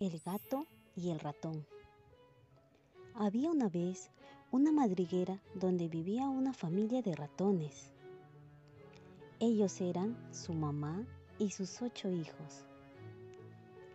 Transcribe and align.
El 0.00 0.20
gato 0.20 0.64
y 0.94 1.10
el 1.10 1.18
ratón. 1.18 1.66
Había 3.14 3.50
una 3.50 3.68
vez 3.68 4.12
una 4.52 4.70
madriguera 4.70 5.42
donde 5.56 5.88
vivía 5.88 6.28
una 6.28 6.52
familia 6.52 7.02
de 7.02 7.16
ratones. 7.16 7.90
Ellos 9.40 9.80
eran 9.80 10.16
su 10.32 10.52
mamá 10.52 11.04
y 11.40 11.50
sus 11.50 11.82
ocho 11.82 12.12
hijos. 12.12 12.64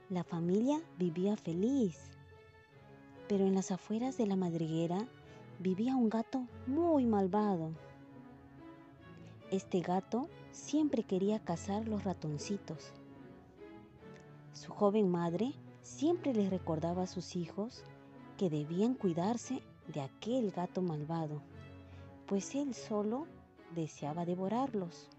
La 0.09 0.25
familia 0.25 0.81
vivía 0.99 1.37
feliz, 1.37 1.97
pero 3.29 3.45
en 3.45 3.55
las 3.55 3.71
afueras 3.71 4.17
de 4.17 4.27
la 4.27 4.35
madriguera 4.35 5.07
vivía 5.59 5.95
un 5.95 6.09
gato 6.09 6.45
muy 6.67 7.05
malvado. 7.05 7.71
Este 9.51 9.79
gato 9.79 10.27
siempre 10.51 11.03
quería 11.03 11.39
cazar 11.39 11.87
los 11.87 12.03
ratoncitos. 12.03 12.91
Su 14.51 14.73
joven 14.73 15.09
madre 15.09 15.53
siempre 15.83 16.33
les 16.33 16.49
recordaba 16.49 17.03
a 17.03 17.07
sus 17.07 17.35
hijos 17.35 17.83
que 18.37 18.49
debían 18.49 18.95
cuidarse 18.95 19.61
de 19.87 20.01
aquel 20.01 20.51
gato 20.51 20.81
malvado, 20.81 21.41
pues 22.25 22.55
él 22.55 22.73
solo 22.73 23.27
deseaba 23.75 24.25
devorarlos. 24.25 25.09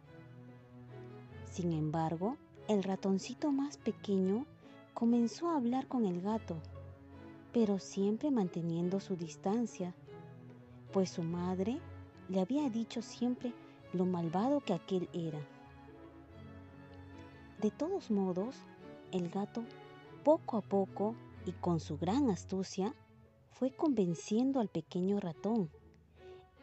Sin 1.50 1.72
embargo, 1.72 2.36
el 2.66 2.82
ratoncito 2.82 3.52
más 3.52 3.76
pequeño 3.76 4.46
comenzó 4.94 5.50
a 5.50 5.56
hablar 5.56 5.86
con 5.86 6.06
el 6.06 6.20
gato, 6.22 6.56
pero 7.52 7.78
siempre 7.78 8.30
manteniendo 8.30 9.00
su 9.00 9.16
distancia, 9.16 9.94
pues 10.92 11.10
su 11.10 11.22
madre 11.22 11.78
le 12.28 12.40
había 12.40 12.68
dicho 12.70 13.02
siempre 13.02 13.52
lo 13.92 14.06
malvado 14.06 14.60
que 14.60 14.72
aquel 14.72 15.08
era. 15.12 15.38
De 17.60 17.70
todos 17.70 18.10
modos, 18.10 18.56
el 19.12 19.28
gato 19.28 19.62
poco 20.24 20.56
a 20.56 20.62
poco 20.62 21.14
y 21.44 21.52
con 21.52 21.78
su 21.78 21.98
gran 21.98 22.30
astucia 22.30 22.94
fue 23.52 23.70
convenciendo 23.70 24.58
al 24.58 24.68
pequeño 24.68 25.20
ratón 25.20 25.70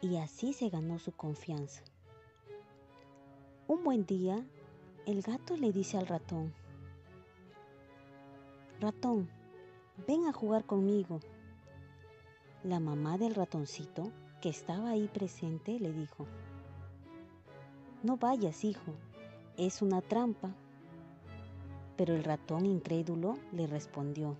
y 0.00 0.16
así 0.16 0.52
se 0.52 0.68
ganó 0.68 0.98
su 0.98 1.12
confianza. 1.12 1.82
Un 3.68 3.84
buen 3.84 4.04
día, 4.04 4.44
el 5.06 5.22
gato 5.22 5.56
le 5.56 5.72
dice 5.72 5.96
al 5.96 6.08
ratón, 6.08 6.52
Ratón, 8.80 9.30
ven 10.08 10.26
a 10.26 10.32
jugar 10.32 10.64
conmigo. 10.64 11.20
La 12.64 12.80
mamá 12.80 13.16
del 13.16 13.36
ratoncito, 13.36 14.10
que 14.40 14.48
estaba 14.48 14.90
ahí 14.90 15.06
presente, 15.06 15.78
le 15.78 15.92
dijo, 15.92 16.26
No 18.02 18.16
vayas, 18.16 18.64
hijo, 18.64 18.92
es 19.56 19.82
una 19.82 20.00
trampa. 20.00 20.52
Pero 21.96 22.14
el 22.14 22.24
ratón 22.24 22.66
incrédulo 22.66 23.36
le 23.52 23.66
respondió, 23.66 24.36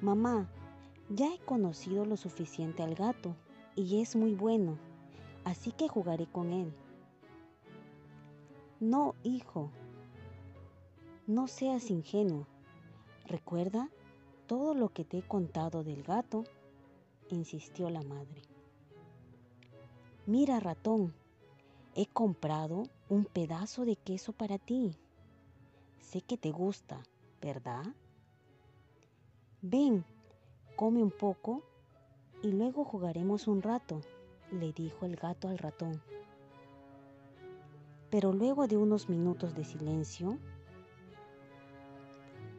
Mamá, 0.00 0.48
ya 1.08 1.32
he 1.32 1.38
conocido 1.38 2.04
lo 2.04 2.16
suficiente 2.16 2.82
al 2.82 2.94
gato 2.94 3.36
y 3.76 4.00
es 4.00 4.16
muy 4.16 4.34
bueno, 4.34 4.78
así 5.44 5.72
que 5.72 5.88
jugaré 5.88 6.26
con 6.26 6.52
él. 6.52 6.72
No, 8.80 9.14
hijo, 9.22 9.70
no 11.26 11.48
seas 11.48 11.90
ingenuo. 11.90 12.46
Recuerda 13.26 13.88
todo 14.46 14.74
lo 14.74 14.90
que 14.90 15.04
te 15.04 15.18
he 15.18 15.22
contado 15.22 15.82
del 15.82 16.02
gato, 16.02 16.44
insistió 17.30 17.88
la 17.88 18.02
madre. 18.02 18.42
Mira, 20.26 20.60
ratón, 20.60 21.14
he 21.94 22.06
comprado 22.06 22.84
un 23.08 23.24
pedazo 23.24 23.84
de 23.84 23.96
queso 23.96 24.32
para 24.32 24.58
ti. 24.58 24.96
Sé 26.14 26.20
que 26.20 26.36
te 26.36 26.52
gusta, 26.52 27.02
¿verdad? 27.42 27.82
Ven, 29.62 30.04
come 30.76 31.02
un 31.02 31.10
poco 31.10 31.64
y 32.40 32.52
luego 32.52 32.84
jugaremos 32.84 33.48
un 33.48 33.62
rato, 33.62 34.00
le 34.52 34.72
dijo 34.72 35.06
el 35.06 35.16
gato 35.16 35.48
al 35.48 35.58
ratón. 35.58 36.00
Pero 38.10 38.32
luego 38.32 38.68
de 38.68 38.76
unos 38.76 39.08
minutos 39.08 39.56
de 39.56 39.64
silencio, 39.64 40.38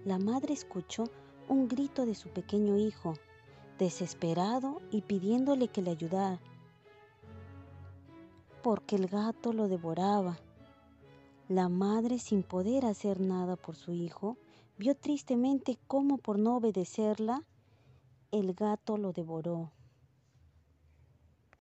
la 0.03 0.19
madre 0.19 0.53
escuchó 0.53 1.05
un 1.47 1.69
grito 1.69 2.05
de 2.05 2.15
su 2.15 2.27
pequeño 2.27 2.75
hijo, 2.75 3.13
desesperado 3.79 4.81
y 4.91 4.99
pidiéndole 5.01 5.69
que 5.69 5.81
le 5.81 5.91
ayudara, 5.91 6.41
porque 8.61 8.97
el 8.97 9.07
gato 9.07 9.53
lo 9.53 9.69
devoraba. 9.69 10.37
La 11.47 11.69
madre, 11.69 12.17
sin 12.17 12.41
poder 12.41 12.85
hacer 12.85 13.19
nada 13.19 13.55
por 13.55 13.75
su 13.75 13.93
hijo, 13.93 14.37
vio 14.79 14.95
tristemente 14.95 15.77
cómo 15.85 16.17
por 16.17 16.39
no 16.39 16.57
obedecerla, 16.57 17.43
el 18.31 18.55
gato 18.55 18.97
lo 18.97 19.13
devoró. 19.13 19.71